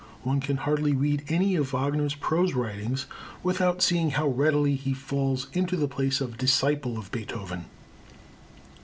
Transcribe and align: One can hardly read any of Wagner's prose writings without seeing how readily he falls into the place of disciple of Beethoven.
One 0.23 0.39
can 0.39 0.57
hardly 0.57 0.93
read 0.93 1.25
any 1.29 1.55
of 1.55 1.73
Wagner's 1.73 2.15
prose 2.15 2.55
writings 2.55 3.05
without 3.43 3.83
seeing 3.83 4.09
how 4.09 4.29
readily 4.29 4.73
he 4.75 4.95
falls 4.95 5.45
into 5.53 5.75
the 5.77 5.87
place 5.87 6.19
of 6.21 6.39
disciple 6.39 6.97
of 6.97 7.11
Beethoven. 7.11 7.65